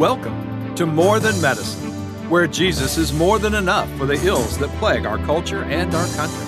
Welcome 0.00 0.74
to 0.76 0.86
More 0.86 1.20
Than 1.20 1.38
Medicine, 1.42 1.90
where 2.30 2.46
Jesus 2.46 2.96
is 2.96 3.12
more 3.12 3.38
than 3.38 3.54
enough 3.54 3.86
for 3.98 4.06
the 4.06 4.14
ills 4.26 4.56
that 4.56 4.70
plague 4.78 5.04
our 5.04 5.18
culture 5.26 5.64
and 5.64 5.94
our 5.94 6.06
country. 6.16 6.46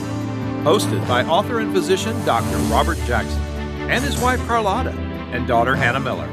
Hosted 0.65 1.07
by 1.07 1.23
author 1.25 1.59
and 1.59 1.71
physician 1.71 2.19
Dr. 2.25 2.57
Robert 2.73 2.97
Jackson 3.05 3.43
and 3.91 4.03
his 4.03 4.19
wife 4.23 4.41
Carlotta 4.47 4.93
and 5.33 5.47
daughter 5.47 5.77
Hannah 5.77 6.01
Miller. 6.01 6.31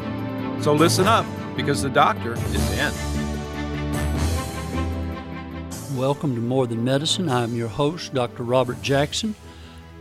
So 0.64 0.72
listen 0.72 1.08
up 1.08 1.26
because 1.58 1.82
the 1.82 1.90
doctor 1.90 2.36
is 2.36 2.80
in. 2.80 2.94
Welcome 5.98 6.36
to 6.36 6.42
More 6.42 6.68
Than 6.68 6.86
Medicine. 6.86 7.28
I'm 7.28 7.54
your 7.54 7.68
host, 7.68 8.14
Dr. 8.14 8.44
Robert 8.44 8.82
Jackson, 8.82 9.36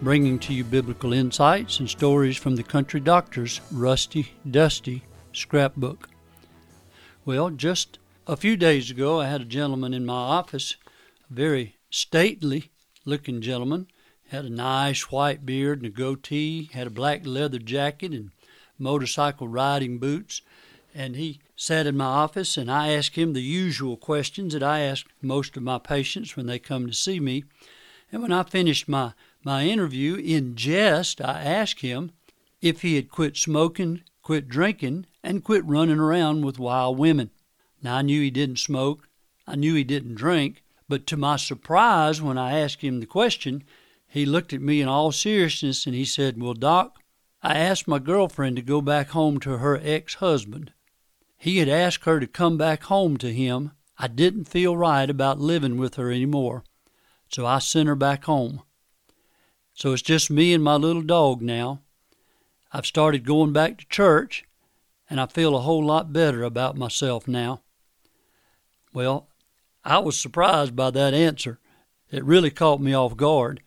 bringing 0.02 0.38
to 0.38 0.54
you 0.54 0.62
biblical 0.62 1.12
insights 1.12 1.80
and 1.80 1.90
stories 1.90 2.36
from 2.36 2.54
the 2.54 2.62
country 2.62 3.00
doctor's 3.00 3.60
rusty, 3.72 4.34
dusty 4.48 5.02
scrapbook. 5.32 6.10
Well, 7.28 7.50
just 7.50 7.98
a 8.26 8.38
few 8.38 8.56
days 8.56 8.90
ago, 8.90 9.20
I 9.20 9.26
had 9.26 9.42
a 9.42 9.44
gentleman 9.44 9.92
in 9.92 10.06
my 10.06 10.14
office, 10.14 10.76
a 11.30 11.34
very 11.34 11.76
stately 11.90 12.70
looking 13.04 13.42
gentleman, 13.42 13.86
had 14.28 14.46
a 14.46 14.50
nice 14.50 15.12
white 15.12 15.44
beard 15.44 15.80
and 15.80 15.88
a 15.88 15.90
goatee, 15.90 16.70
had 16.72 16.86
a 16.86 16.90
black 16.90 17.26
leather 17.26 17.58
jacket 17.58 18.12
and 18.12 18.30
motorcycle 18.78 19.46
riding 19.46 19.98
boots, 19.98 20.40
and 20.94 21.16
he 21.16 21.40
sat 21.54 21.86
in 21.86 21.98
my 21.98 22.06
office 22.06 22.56
and 22.56 22.70
I 22.70 22.92
asked 22.92 23.16
him 23.16 23.34
the 23.34 23.42
usual 23.42 23.98
questions 23.98 24.54
that 24.54 24.62
I 24.62 24.80
ask 24.80 25.04
most 25.20 25.54
of 25.54 25.62
my 25.62 25.76
patients 25.76 26.34
when 26.34 26.46
they 26.46 26.58
come 26.58 26.86
to 26.86 26.94
see 26.94 27.20
me. 27.20 27.44
And 28.10 28.22
when 28.22 28.32
I 28.32 28.42
finished 28.42 28.88
my, 28.88 29.12
my 29.44 29.66
interview, 29.66 30.14
in 30.14 30.56
jest, 30.56 31.20
I 31.20 31.42
asked 31.42 31.80
him 31.80 32.12
if 32.62 32.80
he 32.80 32.96
had 32.96 33.10
quit 33.10 33.36
smoking, 33.36 34.00
quit 34.22 34.48
drinking, 34.48 35.04
and 35.22 35.44
quit 35.44 35.64
running 35.64 35.98
around 35.98 36.44
with 36.44 36.58
wild 36.58 36.98
women. 36.98 37.30
Now, 37.82 37.96
I 37.96 38.02
knew 38.02 38.20
he 38.20 38.30
didn't 38.30 38.58
smoke, 38.58 39.08
I 39.46 39.56
knew 39.56 39.74
he 39.74 39.84
didn't 39.84 40.16
drink, 40.16 40.62
but 40.88 41.06
to 41.08 41.16
my 41.16 41.36
surprise, 41.36 42.20
when 42.20 42.38
I 42.38 42.58
asked 42.58 42.82
him 42.82 43.00
the 43.00 43.06
question, 43.06 43.64
he 44.06 44.24
looked 44.24 44.52
at 44.52 44.62
me 44.62 44.80
in 44.80 44.88
all 44.88 45.12
seriousness 45.12 45.86
and 45.86 45.94
he 45.94 46.04
said, 46.04 46.40
Well, 46.40 46.54
Doc, 46.54 46.98
I 47.42 47.58
asked 47.58 47.86
my 47.86 47.98
girlfriend 47.98 48.56
to 48.56 48.62
go 48.62 48.80
back 48.80 49.10
home 49.10 49.38
to 49.40 49.58
her 49.58 49.78
ex 49.82 50.14
husband. 50.14 50.72
He 51.36 51.58
had 51.58 51.68
asked 51.68 52.04
her 52.04 52.18
to 52.18 52.26
come 52.26 52.58
back 52.58 52.84
home 52.84 53.16
to 53.18 53.32
him. 53.32 53.72
I 53.98 54.08
didn't 54.08 54.44
feel 54.44 54.76
right 54.76 55.08
about 55.08 55.38
living 55.38 55.76
with 55.76 55.94
her 55.94 56.10
anymore, 56.10 56.64
so 57.28 57.46
I 57.46 57.58
sent 57.58 57.88
her 57.88 57.94
back 57.94 58.24
home. 58.24 58.62
So 59.74 59.92
it's 59.92 60.02
just 60.02 60.30
me 60.30 60.52
and 60.52 60.64
my 60.64 60.74
little 60.74 61.02
dog 61.02 61.42
now. 61.42 61.82
I've 62.72 62.86
started 62.86 63.24
going 63.24 63.52
back 63.52 63.78
to 63.78 63.86
church, 63.88 64.44
and 65.10 65.20
I 65.20 65.26
feel 65.26 65.56
a 65.56 65.60
whole 65.60 65.84
lot 65.84 66.12
better 66.12 66.42
about 66.42 66.76
myself 66.76 67.26
now. 67.26 67.62
Well, 68.92 69.28
I 69.84 69.98
was 69.98 70.20
surprised 70.20 70.76
by 70.76 70.90
that 70.90 71.14
answer. 71.14 71.58
It 72.10 72.24
really 72.24 72.50
caught 72.50 72.80
me 72.80 72.94
off 72.94 73.16
guard. 73.16 73.62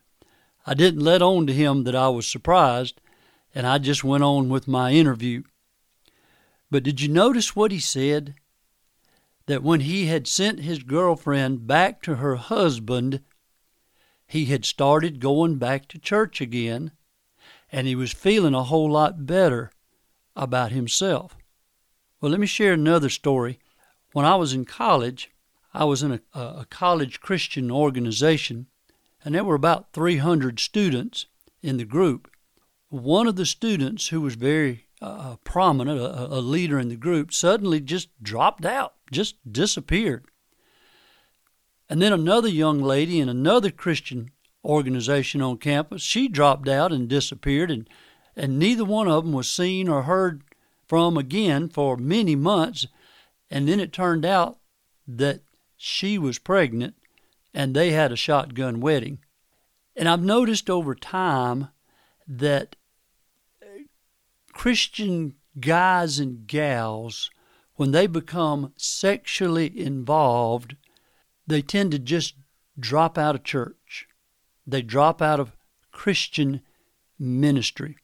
I 0.65 0.73
didn't 0.73 1.01
let 1.01 1.21
on 1.21 1.47
to 1.47 1.53
him 1.53 1.83
that 1.85 1.95
I 1.95 2.09
was 2.09 2.27
surprised, 2.27 3.01
and 3.55 3.65
I 3.65 3.77
just 3.79 4.03
went 4.03 4.23
on 4.23 4.49
with 4.49 4.67
my 4.67 4.91
interview. 4.91 5.43
But 6.69 6.83
did 6.83 7.01
you 7.01 7.07
notice 7.07 7.55
what 7.55 7.71
he 7.71 7.79
said? 7.79 8.35
That 9.47 9.63
when 9.63 9.81
he 9.81 10.05
had 10.05 10.27
sent 10.27 10.59
his 10.59 10.83
girlfriend 10.83 11.65
back 11.65 12.01
to 12.03 12.15
her 12.15 12.35
husband, 12.35 13.21
he 14.27 14.45
had 14.45 14.63
started 14.63 15.19
going 15.19 15.57
back 15.57 15.87
to 15.89 15.99
church 15.99 16.39
again, 16.39 16.91
and 17.71 17.87
he 17.87 17.95
was 17.95 18.13
feeling 18.13 18.53
a 18.53 18.63
whole 18.63 18.91
lot 18.91 19.25
better 19.25 19.71
about 20.35 20.71
himself. 20.71 21.35
Well, 22.19 22.31
let 22.31 22.39
me 22.39 22.47
share 22.47 22.73
another 22.73 23.09
story. 23.09 23.59
When 24.13 24.25
I 24.25 24.35
was 24.35 24.53
in 24.53 24.65
college, 24.65 25.31
I 25.73 25.85
was 25.85 26.03
in 26.03 26.11
a, 26.11 26.39
a 26.39 26.65
college 26.69 27.21
Christian 27.21 27.71
organization, 27.71 28.67
and 29.23 29.33
there 29.33 29.43
were 29.43 29.55
about 29.55 29.93
300 29.93 30.59
students 30.59 31.25
in 31.61 31.77
the 31.77 31.85
group. 31.85 32.29
One 32.89 33.27
of 33.27 33.37
the 33.37 33.45
students, 33.45 34.09
who 34.09 34.21
was 34.21 34.35
very 34.35 34.87
uh, 35.01 35.37
prominent, 35.43 35.99
a, 35.99 36.25
a 36.27 36.41
leader 36.41 36.77
in 36.77 36.89
the 36.89 36.95
group, 36.95 37.33
suddenly 37.33 37.79
just 37.79 38.09
dropped 38.21 38.65
out, 38.65 38.93
just 39.11 39.35
disappeared. 39.49 40.25
And 41.89 42.01
then 42.01 42.13
another 42.13 42.49
young 42.49 42.81
lady 42.81 43.19
in 43.19 43.29
another 43.29 43.71
Christian 43.71 44.31
organization 44.63 45.41
on 45.41 45.57
campus, 45.57 46.01
she 46.01 46.27
dropped 46.27 46.67
out 46.67 46.91
and 46.91 47.07
disappeared, 47.07 47.71
and, 47.71 47.89
and 48.35 48.57
neither 48.57 48.85
one 48.85 49.07
of 49.07 49.23
them 49.23 49.33
was 49.33 49.49
seen 49.49 49.87
or 49.87 50.03
heard 50.03 50.43
from 50.87 51.17
again 51.17 51.69
for 51.69 51.97
many 51.97 52.35
months. 52.35 52.87
And 53.49 53.67
then 53.67 53.79
it 53.79 53.93
turned 53.93 54.25
out 54.25 54.59
that 55.07 55.41
she 55.77 56.17
was 56.17 56.39
pregnant 56.39 56.95
and 57.53 57.75
they 57.75 57.91
had 57.91 58.11
a 58.11 58.17
shotgun 58.17 58.79
wedding. 58.79 59.19
And 59.95 60.07
I've 60.07 60.23
noticed 60.23 60.69
over 60.69 60.95
time 60.95 61.69
that 62.27 62.75
Christian 64.53 65.35
guys 65.59 66.19
and 66.19 66.47
gals, 66.47 67.29
when 67.75 67.91
they 67.91 68.07
become 68.07 68.73
sexually 68.77 69.77
involved, 69.77 70.75
they 71.47 71.61
tend 71.61 71.91
to 71.91 71.99
just 71.99 72.35
drop 72.79 73.17
out 73.17 73.35
of 73.35 73.43
church. 73.43 74.07
They 74.65 74.81
drop 74.81 75.21
out 75.21 75.39
of 75.39 75.55
Christian 75.91 76.61
ministry. 77.19 77.97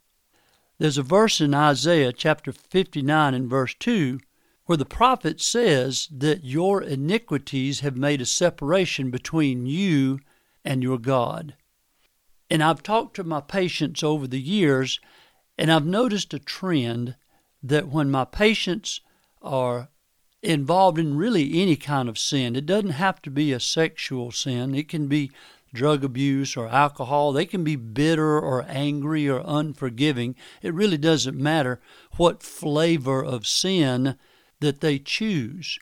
There's 0.80 0.98
a 0.98 1.04
verse 1.04 1.42
in 1.42 1.54
Isaiah 1.56 2.14
chapter 2.14 2.52
59 2.52 3.34
and 3.34 3.50
verse 3.50 3.74
2 3.80 4.20
where 4.68 4.78
the 4.78 4.86
prophet 4.86 5.42
says 5.42 6.08
that 6.12 6.44
your 6.44 6.84
iniquities 6.84 7.80
have 7.80 7.96
made 7.96 8.22
a 8.22 8.26
separation 8.26 9.10
between 9.10 9.66
you 9.66 10.20
and 10.64 10.84
your 10.84 11.00
God. 11.00 11.56
And 12.50 12.62
I've 12.62 12.84
talked 12.84 13.16
to 13.16 13.24
my 13.24 13.40
patients 13.40 14.04
over 14.04 14.28
the 14.28 14.42
years, 14.42 15.00
and 15.58 15.72
I've 15.72 15.86
noticed 15.86 16.34
a 16.34 16.40
trend 16.40 17.16
that 17.64 17.88
when 17.88 18.12
my 18.12 18.26
patients 18.26 19.00
are 19.42 19.90
involved 20.44 21.00
in 21.00 21.18
really 21.18 21.62
any 21.62 21.78
kind 21.78 22.10
of 22.10 22.20
sin, 22.20 22.56
it 22.56 22.66
doesn't 22.66 22.92
have 22.92 23.22
to 23.24 23.32
be 23.32 23.54
a 23.54 23.60
sexual 23.60 24.32
sin, 24.32 24.76
it 24.76 24.90
can 24.90 25.08
be 25.08 25.32
drug 25.78 26.04
abuse 26.04 26.58
or 26.58 26.68
alcohol. 26.68 27.32
They 27.32 27.46
can 27.46 27.64
be 27.64 27.76
bitter 27.76 28.40
or 28.40 28.66
angry 28.68 29.30
or 29.30 29.44
unforgiving. 29.46 30.36
It 30.62 30.74
really 30.74 30.98
doesn't 30.98 31.38
matter 31.38 31.80
what 32.18 32.44
flavor 32.44 33.24
of 33.24 33.48
sin 33.48 34.18
that 34.60 34.82
they 34.82 34.98
choose. 35.00 35.78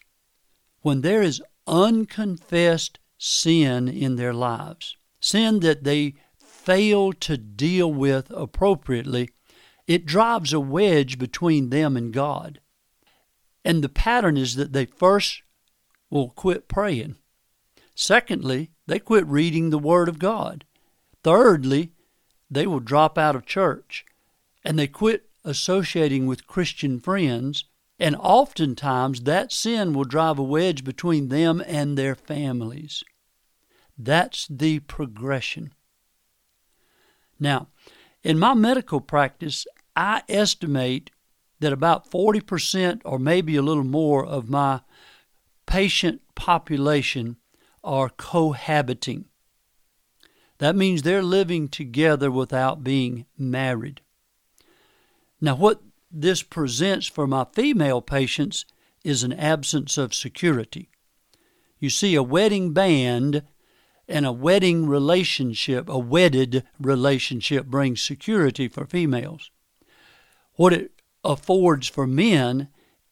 When 0.81 1.01
there 1.01 1.23
is 1.23 1.41
unconfessed 1.66 3.00
sin 3.17 3.88
in 3.88 4.17
their 4.17 4.34
lives, 4.34 4.97
sin 5.19 5.61
that 5.61 5.85
they 5.85 6.16
fail 6.38 7.13
to 7.13 7.38
deal 7.38 7.91
with 7.91 8.29
appropriately, 8.31 9.29
it 9.88 10.05
drives 10.05 10.51
a 10.51 10.59
wedge 10.59 11.17
between 11.17 11.69
them 11.69 11.95
and 11.95 12.11
God. 12.11 12.59
And 13.63 13.84
the 13.84 13.89
pattern 13.89 14.35
is 14.35 14.55
that 14.55 14.73
they 14.73 14.85
first 14.85 15.41
will 16.09 16.29
quit 16.29 16.67
praying. 16.67 17.16
Secondly, 17.95 18.72
they 18.88 19.00
quit 19.00 19.25
reading 19.28 19.69
the 19.69 19.79
Word 19.79 20.09
of 20.09 20.19
God. 20.19 20.66
Thirdly, 21.23 21.91
they 22.50 22.68
will 22.68 22.79
drop 22.79 23.18
out 23.18 23.35
of 23.35 23.46
church 23.46 24.06
and 24.63 24.78
they 24.78 24.88
quit 24.88 25.29
associating 25.44 26.25
with 26.25 26.47
Christian 26.47 27.00
friends. 27.00 27.66
And 27.97 28.16
oftentimes 28.18 29.22
that 29.22 29.53
sin 29.53 29.94
will 29.94 30.03
drive 30.03 30.38
a 30.38 30.44
wedge 30.44 30.84
between 30.84 31.29
them 31.29 31.63
and 31.66 31.97
their 31.97 32.13
families. 32.13 33.03
That's 33.97 34.47
the 34.47 34.79
progression. 34.79 35.73
Now, 37.40 37.69
in 38.22 38.38
my 38.38 38.53
medical 38.53 39.00
practice, 39.00 39.66
I 39.96 40.23
estimate 40.28 41.12
that 41.61 41.72
about 41.72 42.11
40% 42.11 43.02
or 43.05 43.17
maybe 43.17 43.55
a 43.55 43.61
little 43.61 43.85
more 43.85 44.26
of 44.26 44.49
my 44.49 44.81
patient 45.66 46.22
population 46.35 47.38
are 47.85 48.09
cohabiting. 48.09 49.26
That 50.58 50.76
means 50.76 51.02
they're 51.02 51.23
living 51.23 51.70
together 51.70 52.32
without 52.32 52.84
being 52.84 53.26
married. 53.37 54.02
Now, 55.40 55.55
what 55.55 55.82
this 56.11 56.43
presents 56.43 57.08
for 57.08 57.28
my 57.28 57.46
female 57.53 58.02
patients 58.02 58.66
is 59.03 59.23
an 59.23 59.34
absence 59.34 59.97
of 59.97 60.14
security. 60.14 60.90
You 61.79 61.90
see, 61.90 62.16
a 62.16 62.23
wedding 62.23 62.73
band 62.73 63.43
and 64.08 64.26
a 64.26 64.31
wedding 64.31 64.88
relationship, 64.88 65.90
a 65.90 65.99
wedded 65.99 66.64
relationship, 66.79 67.66
brings 67.66 68.02
security 68.02 68.67
for 68.67 68.85
females. 68.85 69.52
What 70.53 70.73
it 70.73 70.91
affords 71.23 71.88
for 71.88 72.08
men 72.08 72.70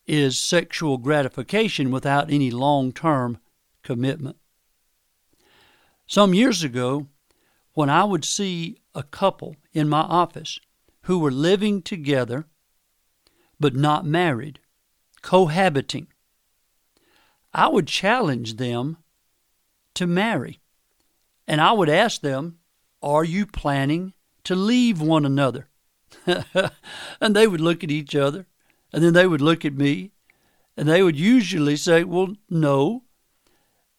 is 0.07 0.39
sexual 0.39 0.97
gratification 0.97 1.91
without 1.91 2.31
any 2.31 2.51
long 2.51 2.91
term 2.91 3.37
commitment. 3.83 4.37
Some 6.07 6.33
years 6.33 6.63
ago, 6.63 7.07
when 7.73 7.89
I 7.89 8.03
would 8.03 8.25
see 8.25 8.77
a 8.93 9.03
couple 9.03 9.55
in 9.71 9.89
my 9.89 10.01
office 10.01 10.59
who 11.03 11.19
were 11.19 11.31
living 11.31 11.81
together 11.81 12.45
but 13.59 13.75
not 13.75 14.05
married, 14.05 14.59
cohabiting, 15.21 16.07
I 17.53 17.67
would 17.67 17.87
challenge 17.87 18.55
them 18.55 18.97
to 19.95 20.07
marry. 20.07 20.59
And 21.47 21.61
I 21.61 21.71
would 21.71 21.89
ask 21.89 22.21
them, 22.21 22.59
Are 23.01 23.23
you 23.23 23.45
planning 23.45 24.13
to 24.43 24.55
leave 24.55 25.01
one 25.01 25.25
another? 25.25 25.69
and 26.25 27.35
they 27.35 27.47
would 27.47 27.61
look 27.61 27.83
at 27.83 27.91
each 27.91 28.15
other, 28.15 28.47
and 28.91 29.03
then 29.03 29.13
they 29.13 29.27
would 29.27 29.41
look 29.41 29.65
at 29.65 29.73
me, 29.73 30.11
and 30.75 30.87
they 30.87 31.03
would 31.03 31.17
usually 31.17 31.75
say, 31.75 32.03
Well, 32.03 32.35
no. 32.49 33.03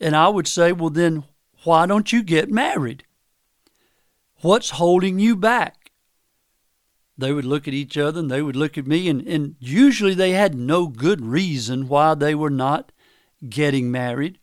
And 0.01 0.17
I 0.17 0.29
would 0.29 0.49
say, 0.49 0.73
Well, 0.73 0.91
then 0.91 1.25
why 1.64 1.87
don't 1.87 2.12
you 2.12 2.22
get 2.22 2.50
married? 2.50 3.05
What's 4.40 4.70
holding 4.70 5.19
you 5.19 5.37
back? 5.37 5.90
They 7.16 7.32
would 7.32 7.44
look 7.44 7.69
at 7.69 7.75
each 7.75 7.96
other 7.96 8.20
and 8.20 8.31
they 8.31 8.43
would 8.43 8.56
look 8.56 8.76
at 8.76 8.87
me, 8.87 9.08
and, 9.08 9.26
and 9.26 9.56
usually 9.61 10.14
they 10.14 10.32
had 10.32 10.55
no 10.55 10.88
good 10.88 11.25
reason 11.25 11.88
why 11.88 12.14
they 12.14 12.34
were 12.34 12.50
not 12.50 12.93
getting 13.49 13.90
married. 13.90 14.38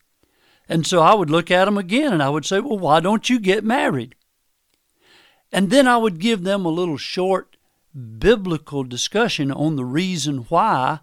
And 0.69 0.88
so 0.88 1.01
I 1.01 1.13
would 1.13 1.29
look 1.29 1.51
at 1.51 1.65
them 1.65 1.77
again 1.77 2.13
and 2.13 2.23
I 2.23 2.29
would 2.29 2.45
say, 2.45 2.62
Well, 2.62 2.79
why 2.79 3.01
don't 3.01 3.29
you 3.29 3.39
get 3.39 3.63
married? 3.63 4.15
And 5.51 5.69
then 5.69 5.85
I 5.85 5.97
would 5.97 6.19
give 6.19 6.44
them 6.44 6.65
a 6.65 6.69
little 6.69 6.97
short 6.97 7.57
biblical 7.94 8.85
discussion 8.85 9.51
on 9.51 9.75
the 9.75 9.83
reason 9.83 10.45
why 10.47 11.01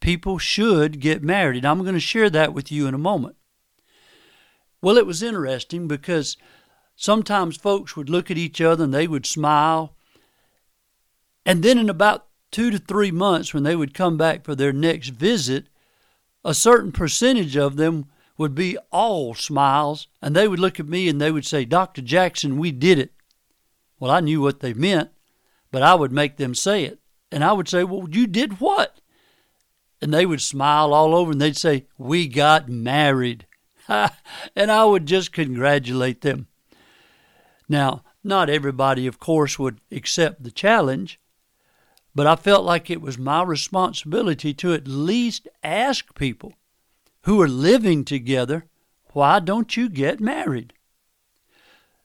people 0.00 0.36
should 0.36 1.00
get 1.00 1.22
married. 1.22 1.58
And 1.58 1.66
I'm 1.66 1.80
going 1.82 1.94
to 1.94 2.00
share 2.00 2.28
that 2.28 2.52
with 2.52 2.70
you 2.70 2.86
in 2.86 2.92
a 2.92 2.98
moment. 2.98 3.37
Well, 4.80 4.96
it 4.96 5.06
was 5.06 5.22
interesting 5.22 5.88
because 5.88 6.36
sometimes 6.96 7.56
folks 7.56 7.96
would 7.96 8.08
look 8.08 8.30
at 8.30 8.38
each 8.38 8.60
other 8.60 8.84
and 8.84 8.94
they 8.94 9.08
would 9.08 9.26
smile. 9.26 9.94
And 11.44 11.62
then 11.62 11.78
in 11.78 11.88
about 11.90 12.26
two 12.50 12.70
to 12.70 12.78
three 12.78 13.10
months, 13.10 13.52
when 13.52 13.62
they 13.62 13.76
would 13.76 13.94
come 13.94 14.16
back 14.16 14.44
for 14.44 14.54
their 14.54 14.72
next 14.72 15.08
visit, 15.10 15.66
a 16.44 16.54
certain 16.54 16.92
percentage 16.92 17.56
of 17.56 17.76
them 17.76 18.06
would 18.36 18.54
be 18.54 18.78
all 18.92 19.34
smiles, 19.34 20.06
and 20.22 20.34
they 20.34 20.46
would 20.46 20.60
look 20.60 20.78
at 20.78 20.88
me 20.88 21.08
and 21.08 21.20
they 21.20 21.32
would 21.32 21.44
say, 21.44 21.64
Dr. 21.64 22.00
Jackson, 22.00 22.56
we 22.56 22.70
did 22.70 22.98
it. 22.98 23.12
Well, 23.98 24.12
I 24.12 24.20
knew 24.20 24.40
what 24.40 24.60
they 24.60 24.72
meant, 24.72 25.10
but 25.72 25.82
I 25.82 25.96
would 25.96 26.12
make 26.12 26.36
them 26.36 26.54
say 26.54 26.84
it. 26.84 27.00
And 27.32 27.42
I 27.42 27.52
would 27.52 27.68
say, 27.68 27.82
Well, 27.82 28.08
you 28.08 28.26
did 28.28 28.60
what? 28.60 29.00
And 30.00 30.14
they 30.14 30.24
would 30.24 30.40
smile 30.40 30.94
all 30.94 31.14
over 31.14 31.32
and 31.32 31.40
they'd 31.40 31.56
say, 31.56 31.86
We 31.98 32.28
got 32.28 32.68
married. 32.68 33.44
and 34.56 34.70
I 34.70 34.84
would 34.84 35.06
just 35.06 35.32
congratulate 35.32 36.20
them. 36.20 36.46
Now, 37.68 38.04
not 38.22 38.50
everybody, 38.50 39.06
of 39.06 39.18
course, 39.18 39.58
would 39.58 39.80
accept 39.90 40.42
the 40.42 40.50
challenge, 40.50 41.18
but 42.14 42.26
I 42.26 42.36
felt 42.36 42.64
like 42.64 42.90
it 42.90 43.00
was 43.00 43.18
my 43.18 43.42
responsibility 43.42 44.52
to 44.54 44.74
at 44.74 44.88
least 44.88 45.48
ask 45.62 46.14
people 46.14 46.54
who 47.22 47.40
are 47.40 47.48
living 47.48 48.04
together, 48.04 48.66
why 49.12 49.40
don't 49.40 49.76
you 49.76 49.88
get 49.88 50.20
married? 50.20 50.72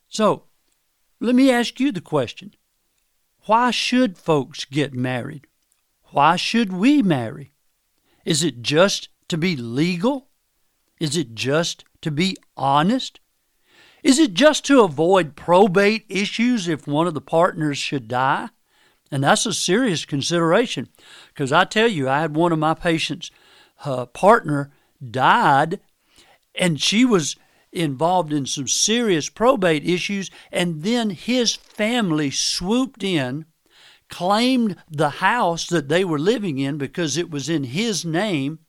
So, 0.07 0.43
let 1.19 1.35
me 1.35 1.51
ask 1.51 1.79
you 1.79 1.91
the 1.91 2.01
question 2.01 2.53
why 3.45 3.71
should 3.71 4.17
folks 4.17 4.63
get 4.63 4.93
married? 4.93 5.47
Why 6.11 6.37
should 6.37 6.71
we 6.71 7.01
marry? 7.01 7.53
Is 8.23 8.43
it 8.43 8.61
just 8.61 9.09
to 9.27 9.37
be 9.37 9.55
legal? 9.55 10.29
Is 11.03 11.17
it 11.17 11.35
just 11.35 11.83
to 12.01 12.11
be 12.11 12.37
honest? 12.55 13.19
Is 14.03 14.19
it 14.19 14.33
just 14.33 14.65
to 14.67 14.83
avoid 14.83 15.35
probate 15.35 16.05
issues 16.07 16.69
if 16.69 16.87
one 16.87 17.07
of 17.07 17.13
the 17.13 17.19
partners 17.19 17.77
should 17.77 18.07
die? 18.07 18.47
And 19.11 19.21
that's 19.21 19.45
a 19.45 19.53
serious 19.53 20.05
consideration 20.05 20.87
because 21.27 21.51
I 21.51 21.65
tell 21.65 21.89
you, 21.89 22.07
I 22.07 22.21
had 22.21 22.37
one 22.37 22.53
of 22.53 22.59
my 22.59 22.73
patients' 22.73 23.31
uh, 23.83 24.05
partner 24.05 24.71
died, 25.11 25.81
and 26.55 26.79
she 26.79 27.03
was 27.03 27.35
involved 27.73 28.31
in 28.31 28.45
some 28.45 28.69
serious 28.69 29.27
probate 29.27 29.83
issues, 29.83 30.31
and 30.53 30.83
then 30.83 31.09
his 31.09 31.53
family 31.53 32.31
swooped 32.31 33.03
in, 33.03 33.43
claimed 34.07 34.77
the 34.89 35.09
house 35.09 35.67
that 35.67 35.89
they 35.89 36.05
were 36.05 36.17
living 36.17 36.59
in 36.59 36.77
because 36.77 37.17
it 37.17 37.29
was 37.29 37.49
in 37.49 37.65
his 37.65 38.05
name. 38.05 38.59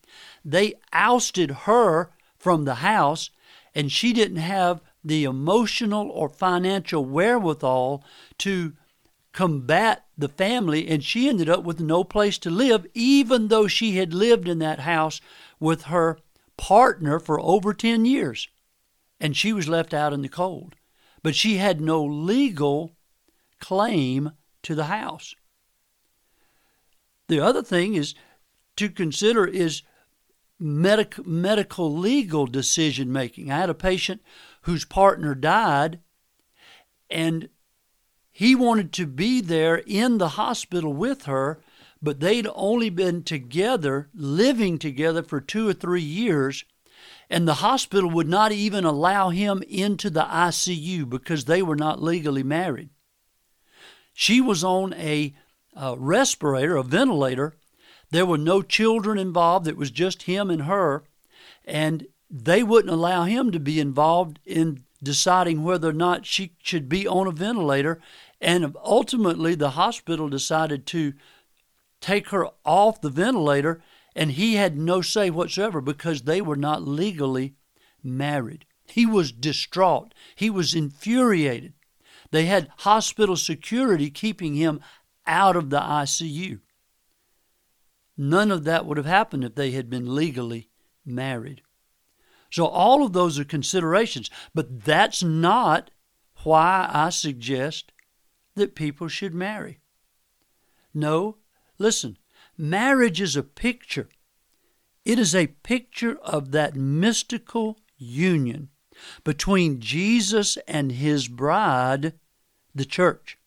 They 0.44 0.74
ousted 0.92 1.52
her 1.68 2.10
from 2.44 2.66
the 2.66 2.76
house, 2.76 3.30
and 3.74 3.90
she 3.90 4.12
didn't 4.12 4.36
have 4.36 4.82
the 5.02 5.24
emotional 5.24 6.10
or 6.10 6.28
financial 6.28 7.02
wherewithal 7.02 8.04
to 8.36 8.74
combat 9.32 10.04
the 10.18 10.28
family, 10.28 10.86
and 10.86 11.02
she 11.02 11.26
ended 11.26 11.48
up 11.48 11.64
with 11.64 11.80
no 11.80 12.04
place 12.04 12.36
to 12.36 12.50
live, 12.50 12.86
even 12.92 13.48
though 13.48 13.66
she 13.66 13.96
had 13.96 14.12
lived 14.12 14.46
in 14.46 14.58
that 14.58 14.80
house 14.80 15.22
with 15.58 15.84
her 15.84 16.18
partner 16.58 17.18
for 17.18 17.40
over 17.40 17.72
10 17.72 18.04
years. 18.04 18.46
And 19.18 19.34
she 19.34 19.54
was 19.54 19.66
left 19.66 19.94
out 19.94 20.12
in 20.12 20.20
the 20.20 20.28
cold. 20.28 20.74
But 21.22 21.34
she 21.34 21.56
had 21.56 21.80
no 21.80 22.04
legal 22.04 22.92
claim 23.58 24.32
to 24.64 24.74
the 24.74 24.84
house. 24.84 25.34
The 27.28 27.40
other 27.40 27.62
thing 27.62 27.94
is 27.94 28.14
to 28.76 28.90
consider 28.90 29.46
is 29.46 29.80
medic, 30.58 31.24
medical 31.26 31.94
legal 31.94 32.46
decision 32.46 33.12
making. 33.12 33.50
I 33.50 33.58
had 33.58 33.70
a 33.70 33.74
patient 33.74 34.22
whose 34.62 34.84
partner 34.84 35.34
died, 35.34 36.00
and 37.10 37.48
he 38.30 38.54
wanted 38.54 38.92
to 38.94 39.06
be 39.06 39.40
there 39.40 39.76
in 39.86 40.18
the 40.18 40.30
hospital 40.30 40.92
with 40.92 41.24
her, 41.24 41.60
but 42.02 42.20
they'd 42.20 42.48
only 42.54 42.90
been 42.90 43.22
together, 43.22 44.08
living 44.14 44.78
together 44.78 45.22
for 45.22 45.40
two 45.40 45.68
or 45.68 45.72
three 45.72 46.02
years, 46.02 46.64
and 47.30 47.46
the 47.46 47.54
hospital 47.54 48.10
would 48.10 48.28
not 48.28 48.52
even 48.52 48.84
allow 48.84 49.30
him 49.30 49.62
into 49.68 50.10
the 50.10 50.24
ICU 50.24 51.08
because 51.08 51.44
they 51.44 51.62
were 51.62 51.76
not 51.76 52.02
legally 52.02 52.42
married. 52.42 52.90
She 54.12 54.40
was 54.40 54.62
on 54.62 54.94
a, 54.94 55.34
a 55.74 55.96
respirator, 55.96 56.76
a 56.76 56.82
ventilator. 56.82 57.54
There 58.10 58.26
were 58.26 58.38
no 58.38 58.62
children 58.62 59.18
involved, 59.18 59.66
it 59.66 59.76
was 59.76 59.90
just 59.90 60.22
him 60.22 60.50
and 60.50 60.62
her, 60.62 61.04
and 61.64 62.06
they 62.30 62.62
wouldn't 62.62 62.92
allow 62.92 63.24
him 63.24 63.50
to 63.52 63.60
be 63.60 63.80
involved 63.80 64.38
in 64.44 64.84
deciding 65.02 65.62
whether 65.62 65.90
or 65.90 65.94
not 65.94 66.24
she 66.26 66.52
should 66.62 66.88
be 66.88 67.06
on 67.06 67.26
a 67.26 67.30
ventilator 67.30 68.00
and 68.44 68.76
ultimately, 68.84 69.54
the 69.54 69.70
hospital 69.70 70.28
decided 70.28 70.86
to 70.88 71.14
take 72.02 72.28
her 72.28 72.48
off 72.62 73.00
the 73.00 73.08
ventilator, 73.08 73.82
and 74.14 74.32
he 74.32 74.56
had 74.56 74.76
no 74.76 75.00
say 75.00 75.30
whatsoever 75.30 75.80
because 75.80 76.22
they 76.22 76.42
were 76.42 76.56
not 76.56 76.86
legally 76.86 77.54
married. 78.02 78.66
He 78.86 79.06
was 79.06 79.32
distraught, 79.32 80.12
he 80.34 80.50
was 80.50 80.74
infuriated. 80.74 81.72
They 82.32 82.44
had 82.44 82.68
hospital 82.78 83.36
security 83.36 84.10
keeping 84.10 84.56
him 84.56 84.80
out 85.26 85.56
of 85.56 85.70
the 85.70 85.80
ICU. 85.80 86.60
None 88.16 88.50
of 88.50 88.64
that 88.64 88.86
would 88.86 88.96
have 88.96 89.06
happened 89.06 89.44
if 89.44 89.54
they 89.54 89.72
had 89.72 89.90
been 89.90 90.14
legally 90.14 90.68
married. 91.04 91.62
So, 92.50 92.66
all 92.66 93.04
of 93.04 93.12
those 93.12 93.38
are 93.38 93.44
considerations, 93.44 94.30
but 94.54 94.84
that's 94.84 95.22
not 95.22 95.90
why 96.44 96.88
I 96.92 97.10
suggest 97.10 97.90
that 98.54 98.76
people 98.76 99.08
should 99.08 99.34
marry. 99.34 99.80
No, 100.92 101.38
listen, 101.78 102.16
marriage 102.56 103.20
is 103.20 103.34
a 103.34 103.42
picture. 103.42 104.08
It 105.04 105.18
is 105.18 105.34
a 105.34 105.48
picture 105.48 106.16
of 106.18 106.52
that 106.52 106.76
mystical 106.76 107.78
union 107.96 108.68
between 109.24 109.80
Jesus 109.80 110.56
and 110.68 110.92
his 110.92 111.26
bride, 111.26 112.14
the 112.74 112.84
church. 112.84 113.38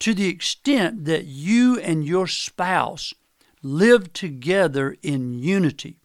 To 0.00 0.14
the 0.14 0.28
extent 0.28 1.04
that 1.06 1.24
you 1.24 1.78
and 1.80 2.04
your 2.04 2.26
spouse 2.26 3.14
live 3.62 4.12
together 4.12 4.96
in 5.02 5.38
unity, 5.38 6.00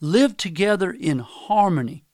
live 0.00 0.36
together 0.36 0.90
in 0.90 1.20
harmony, 1.20 2.04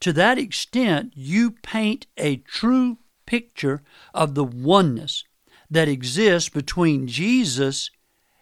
to 0.00 0.12
that 0.14 0.38
extent 0.38 1.12
you 1.14 1.50
paint 1.50 2.06
a 2.16 2.36
true 2.36 2.98
picture 3.26 3.82
of 4.12 4.34
the 4.34 4.44
oneness 4.44 5.24
that 5.70 5.88
exists 5.88 6.48
between 6.48 7.06
Jesus 7.06 7.90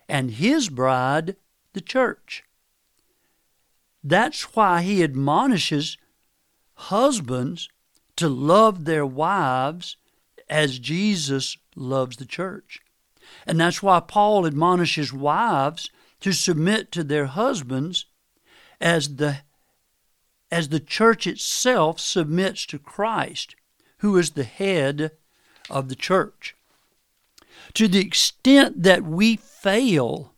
and 0.09 0.32
his 0.32 0.68
bride, 0.68 1.37
the 1.73 1.80
church. 1.80 2.42
That's 4.02 4.56
why 4.56 4.82
he 4.82 5.04
admonishes 5.04 5.99
husbands 6.75 7.68
to 8.16 8.28
love 8.28 8.85
their 8.85 9.06
wives 9.06 9.97
as 10.50 10.78
Jesus 10.78 11.57
loves 11.75 12.19
the 12.19 12.26
church. 12.26 12.80
And 13.47 13.59
that's 13.59 13.83
why 13.83 14.00
Paul 14.00 14.47
admonishes 14.47 15.12
wives 15.12 15.88
to 16.21 16.33
submit 16.33 16.92
to 16.92 17.02
their 17.02 17.26
husbands 17.26 18.04
as 18.80 19.16
the 19.16 19.38
as 20.52 20.69
the 20.69 20.80
church 20.80 21.28
itself 21.28 22.00
submits 22.00 22.66
to 22.66 22.78
Christ 22.78 23.54
who 23.99 24.19
is 24.19 24.33
the 24.33 24.45
head 24.45 25.12
of 25.71 25.88
the 25.88 25.95
church. 25.95 26.57
To 27.75 27.87
the 27.87 28.00
extent 28.00 28.83
that 28.83 29.04
we 29.04 29.37
fail 29.37 30.35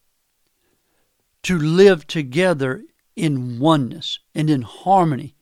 to 1.42 1.58
live 1.58 2.06
together 2.06 2.84
in 3.16 3.58
oneness 3.58 4.18
and 4.34 4.48
in 4.48 4.62
harmony. 4.62 5.34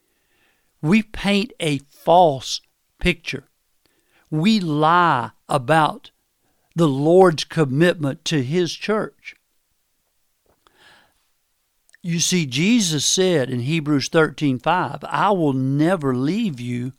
We 0.83 1.03
paint 1.03 1.53
a 1.61 1.79
false 1.79 2.61
picture. 2.99 3.45
We 4.31 4.61
lie 4.61 5.31
about 5.49 6.11
the 6.77 6.89
Lord's 6.89 7.45
commitment 7.45 8.25
to 8.27 8.43
His 8.43 8.73
church. 8.73 9.35
You 12.03 12.19
see, 12.19 12.47
Jesus 12.47 13.05
said 13.05 13.51
in 13.51 13.61
Hebrews 13.61 14.09
13 14.09 14.59
5, 14.59 15.05
I 15.05 15.31
will 15.31 15.53
never 15.53 16.15
leave 16.15 16.59
you 16.59 16.93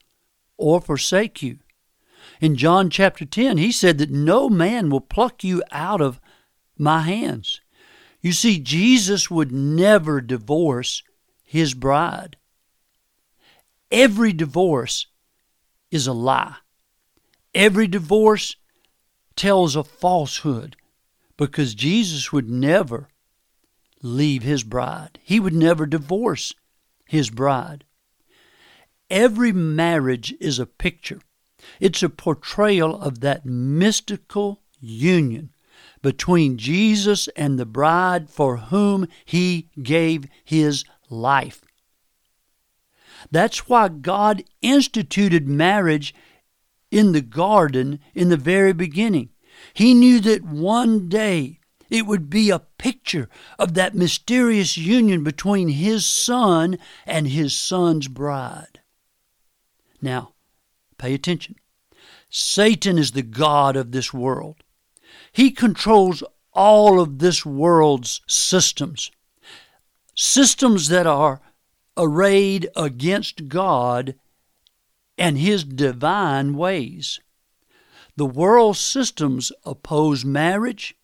or 0.57 0.79
forsake 0.79 1.41
you. 1.41 1.57
In 2.39 2.55
John 2.55 2.89
chapter 2.89 3.25
10, 3.25 3.57
he 3.57 3.71
said 3.71 3.97
that 3.97 4.11
no 4.11 4.49
man 4.49 4.89
will 4.89 5.01
pluck 5.01 5.43
you 5.43 5.63
out 5.71 6.01
of 6.01 6.19
my 6.77 7.01
hands. 7.01 7.61
You 8.21 8.31
see, 8.31 8.59
Jesus 8.59 9.31
would 9.31 9.51
never 9.51 10.21
divorce 10.21 11.01
his 11.43 11.73
bride. 11.73 12.37
Every 13.89 14.33
divorce 14.33 15.07
is 15.89 16.05
a 16.05 16.13
lie. 16.13 16.57
Every 17.53 17.87
divorce 17.87 18.55
tells 19.35 19.75
a 19.75 19.83
falsehood 19.83 20.75
because 21.37 21.75
Jesus 21.75 22.31
would 22.31 22.49
never 22.49 23.09
leave 24.01 24.43
his 24.43 24.63
bride. 24.63 25.19
He 25.23 25.39
would 25.39 25.53
never 25.53 25.85
divorce 25.85 26.53
his 27.07 27.29
bride. 27.29 27.83
Every 29.09 29.51
marriage 29.51 30.33
is 30.39 30.59
a 30.59 30.65
picture, 30.65 31.19
it's 31.79 32.01
a 32.01 32.09
portrayal 32.09 32.99
of 33.01 33.19
that 33.19 33.45
mystical 33.45 34.61
union 34.79 35.51
between 36.01 36.57
Jesus 36.57 37.27
and 37.35 37.59
the 37.59 37.65
bride 37.65 38.29
for 38.29 38.57
whom 38.57 39.07
he 39.25 39.69
gave 39.81 40.25
his 40.43 40.85
life. 41.09 41.61
That's 43.29 43.67
why 43.67 43.89
God 43.89 44.43
instituted 44.61 45.47
marriage 45.47 46.15
in 46.91 47.13
the 47.13 47.21
garden 47.21 47.99
in 48.13 48.29
the 48.29 48.37
very 48.37 48.73
beginning. 48.73 49.29
He 49.73 49.93
knew 49.93 50.19
that 50.19 50.43
one 50.43 51.09
day 51.09 51.59
it 51.89 52.05
would 52.05 52.29
be 52.29 52.49
a 52.49 52.59
picture 52.59 53.29
of 53.57 53.73
that 53.73 53.95
mysterious 53.95 54.77
union 54.77 55.23
between 55.23 55.69
his 55.69 56.05
son 56.05 56.77
and 57.05 57.27
his 57.27 57.57
son's 57.57 58.07
bride. 58.07 58.79
Now, 60.01 60.33
pay 60.97 61.13
attention. 61.13 61.55
Satan 62.29 62.97
is 62.97 63.11
the 63.11 63.21
God 63.21 63.75
of 63.75 63.91
this 63.91 64.13
world. 64.13 64.63
He 65.31 65.51
controls 65.51 66.23
all 66.53 66.99
of 66.99 67.19
this 67.19 67.45
world's 67.45 68.21
systems. 68.27 69.11
Systems 70.15 70.87
that 70.87 71.07
are 71.07 71.41
arrayed 71.97 72.69
against 72.75 73.47
God 73.47 74.15
and 75.21 75.37
His 75.37 75.63
divine 75.63 76.55
ways. 76.55 77.19
The 78.15 78.25
world's 78.25 78.79
systems 78.79 79.51
oppose 79.63 80.25
marriage, 80.25 80.95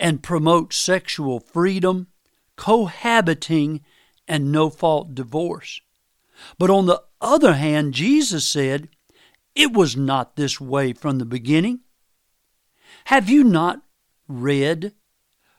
and 0.00 0.20
promote 0.20 0.72
sexual 0.72 1.38
freedom, 1.38 2.08
cohabiting, 2.56 3.82
and 4.26 4.50
no 4.50 4.68
fault 4.68 5.14
divorce. 5.14 5.80
But 6.58 6.70
on 6.70 6.86
the 6.86 7.04
other 7.20 7.52
hand, 7.52 7.94
Jesus 7.94 8.44
said, 8.44 8.88
It 9.54 9.72
was 9.72 9.96
not 9.96 10.34
this 10.34 10.60
way 10.60 10.92
from 10.92 11.18
the 11.18 11.24
beginning. 11.24 11.82
Have 13.04 13.28
you 13.30 13.44
not 13.44 13.82
read? 14.26 14.92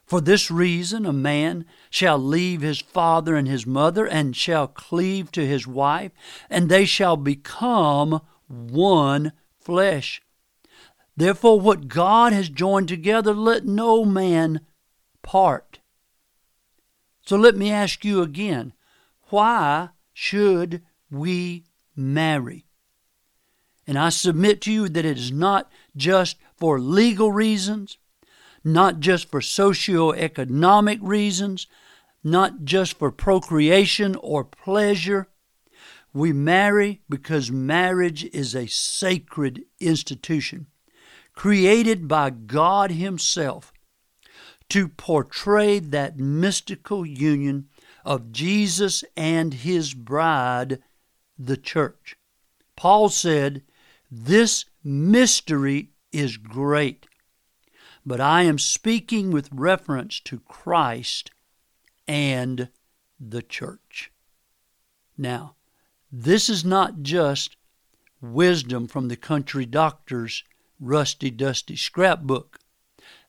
For 0.05 0.21
this 0.21 0.51
reason, 0.51 1.05
a 1.05 1.13
man 1.13 1.65
shall 1.89 2.19
leave 2.19 2.62
his 2.62 2.79
father 2.79 3.35
and 3.35 3.47
his 3.47 3.65
mother, 3.65 4.05
and 4.05 4.35
shall 4.35 4.67
cleave 4.67 5.31
to 5.31 5.45
his 5.45 5.65
wife, 5.65 6.12
and 6.50 6.69
they 6.69 6.85
shall 6.85 7.17
become 7.17 8.21
one 8.47 9.31
flesh. 9.59 10.21
Therefore, 11.17 11.59
what 11.59 11.88
God 11.88 12.33
has 12.33 12.50
joined 12.50 12.88
together, 12.88 13.33
let 13.33 13.65
no 13.65 14.05
man 14.05 14.62
part. 15.24 15.79
So 17.25 17.35
let 17.35 17.55
me 17.55 17.71
ask 17.71 18.05
you 18.05 18.21
again 18.21 18.74
why 19.29 19.89
should 20.13 20.83
we 21.09 21.65
marry? 21.95 22.65
And 23.88 23.97
I 23.97 24.09
submit 24.09 24.62
to 24.62 24.71
you 24.71 24.88
that 24.89 25.05
it 25.05 25.17
is 25.17 25.31
not 25.31 25.71
just 25.95 26.38
for 26.55 26.79
legal 26.79 27.31
reasons, 27.31 27.97
not 28.65 29.00
just 29.00 29.29
for 29.29 29.39
socio-economic 29.39 31.00
reasons, 31.01 31.67
not 32.24 32.65
just 32.65 32.98
for 32.98 33.12
procreation 33.12 34.15
or 34.15 34.43
pleasure. 34.43 35.27
We 36.13 36.34
marry 36.34 37.01
because 37.07 37.51
marriage 37.51 38.25
is 38.34 38.55
a 38.55 38.67
sacred 38.67 39.63
institution 39.79 40.67
created 41.36 42.07
by 42.07 42.31
God 42.31 42.91
Himself 42.91 43.72
to 44.69 44.88
portray 44.88 45.79
that 45.79 46.17
mystical 46.17 47.05
union 47.05 47.67
of 48.03 48.31
Jesus 48.31 49.03
and 49.15 49.53
His 49.53 49.93
bride, 49.93 50.79
the 51.38 51.57
church. 51.57 52.15
Paul 52.75 53.10
said, 53.10 53.62
This 54.10 54.65
mystery 54.84 55.89
is 56.12 56.38
great, 56.38 57.05
but 58.05 58.21
I 58.21 58.43
am 58.43 58.59
speaking 58.59 59.31
with 59.31 59.50
reference 59.51 60.19
to 60.21 60.39
Christ 60.39 61.31
and 62.07 62.69
the 63.19 63.41
church. 63.41 64.12
Now, 65.17 65.55
this 66.12 66.50
is 66.50 66.63
not 66.63 67.01
just 67.01 67.57
wisdom 68.21 68.88
from 68.88 69.07
the 69.07 69.15
country 69.15 69.65
doctor's 69.65 70.43
rusty, 70.79 71.31
dusty 71.31 71.75
scrapbook. 71.75 72.59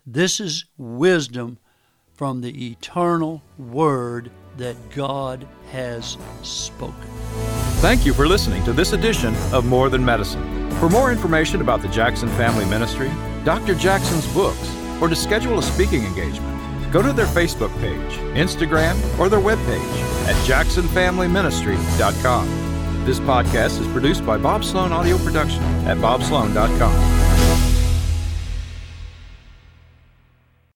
This 0.04 0.40
is 0.40 0.66
wisdom 0.76 1.58
from 2.12 2.40
the 2.40 2.70
eternal 2.70 3.42
Word 3.58 4.30
that 4.56 4.76
God 4.90 5.46
has 5.70 6.16
spoken. 6.42 7.08
Thank 7.80 8.06
you 8.06 8.14
for 8.14 8.26
listening 8.26 8.64
to 8.64 8.72
this 8.72 8.92
edition 8.92 9.34
of 9.52 9.66
More 9.66 9.88
Than 9.90 10.04
Medicine. 10.04 10.70
For 10.78 10.88
more 10.88 11.12
information 11.12 11.60
about 11.60 11.82
the 11.82 11.88
Jackson 11.88 12.28
Family 12.30 12.64
Ministry, 12.66 13.10
Dr. 13.46 13.74
Jackson's 13.76 14.26
books, 14.34 14.68
or 15.00 15.08
to 15.08 15.14
schedule 15.14 15.60
a 15.60 15.62
speaking 15.62 16.04
engagement, 16.04 16.92
go 16.92 17.00
to 17.00 17.12
their 17.12 17.26
Facebook 17.26 17.70
page, 17.80 18.18
Instagram, 18.34 18.98
or 19.20 19.28
their 19.28 19.38
webpage 19.38 20.26
at 20.26 20.34
jacksonfamilyministry.com. 20.48 23.04
This 23.06 23.20
podcast 23.20 23.80
is 23.80 23.86
produced 23.92 24.26
by 24.26 24.36
Bob 24.36 24.64
Sloan 24.64 24.90
Audio 24.90 25.16
Production 25.18 25.62
at 25.86 25.96
bobsloan.com. 25.98 27.15